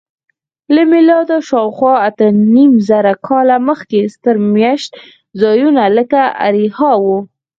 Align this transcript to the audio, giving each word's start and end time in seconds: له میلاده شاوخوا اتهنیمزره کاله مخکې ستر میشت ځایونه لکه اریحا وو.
له 0.75 0.81
میلاده 0.91 1.37
شاوخوا 1.49 1.93
اتهنیمزره 2.07 3.13
کاله 3.27 3.57
مخکې 3.67 3.99
ستر 4.13 4.35
میشت 4.53 4.91
ځایونه 5.41 5.83
لکه 5.97 6.21
اریحا 6.45 6.91
وو. 7.03 7.17